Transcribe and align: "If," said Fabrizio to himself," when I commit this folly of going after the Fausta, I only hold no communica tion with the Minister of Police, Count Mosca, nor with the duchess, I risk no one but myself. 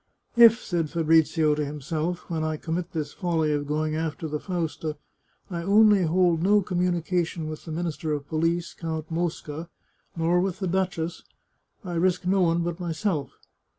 "If," 0.45 0.59
said 0.63 0.89
Fabrizio 0.89 1.53
to 1.53 1.63
himself," 1.63 2.21
when 2.27 2.43
I 2.43 2.57
commit 2.57 2.91
this 2.91 3.13
folly 3.13 3.51
of 3.51 3.67
going 3.67 3.95
after 3.95 4.27
the 4.27 4.39
Fausta, 4.39 4.97
I 5.51 5.61
only 5.61 6.01
hold 6.01 6.41
no 6.41 6.63
communica 6.63 7.23
tion 7.23 7.47
with 7.47 7.65
the 7.65 7.71
Minister 7.71 8.11
of 8.11 8.27
Police, 8.27 8.73
Count 8.73 9.11
Mosca, 9.11 9.69
nor 10.15 10.39
with 10.41 10.57
the 10.57 10.65
duchess, 10.65 11.21
I 11.85 11.93
risk 11.93 12.25
no 12.25 12.41
one 12.41 12.63
but 12.63 12.79
myself. 12.79 13.37